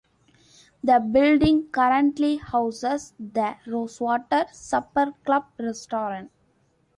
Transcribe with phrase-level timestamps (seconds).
[0.83, 6.31] The building currently houses the Rosewater Supper Club Restaurant.